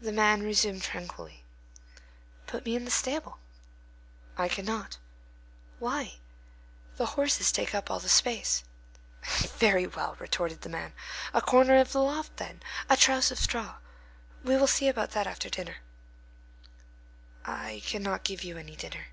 [0.00, 1.44] The man resumed tranquilly,
[2.46, 3.40] "Put me in the stable."
[4.38, 4.98] "I cannot."
[5.80, 6.20] "Why?"
[6.96, 8.62] "The horses take up all the space."
[9.24, 10.92] "Very well!" retorted the man;
[11.34, 13.78] "a corner of the loft then, a truss of straw.
[14.44, 15.78] We will see about that after dinner."
[17.44, 19.06] "I cannot give you any dinner."